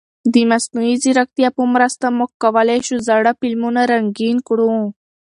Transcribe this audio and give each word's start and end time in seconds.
د 0.33 0.35
مصنوعي 0.51 0.95
ځیرکتیا 1.03 1.49
په 1.57 1.63
مرسته 1.73 2.05
موږ 2.17 2.31
کولای 2.43 2.79
شو 2.87 2.95
زاړه 3.07 3.31
فلمونه 3.39 3.81
رنګین 3.91 4.37
کړو. 4.47 4.73